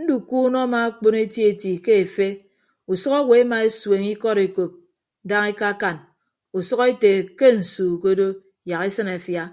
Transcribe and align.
Ndukuunọ 0.00 0.56
amaakpon 0.66 1.14
etieti 1.24 1.70
ke 1.84 1.92
efe 2.04 2.26
usʌk 2.92 3.14
owo 3.20 3.32
emaesueñ 3.42 4.02
ikọd 4.14 4.38
ekop 4.46 4.72
daña 5.28 5.48
ekaakan 5.52 5.98
usʌk 6.58 6.80
ete 6.92 7.10
ke 7.38 7.46
nsu 7.58 7.86
ke 8.02 8.06
odo 8.12 8.28
yak 8.68 8.82
esịn 8.88 9.08
afia. 9.16 9.44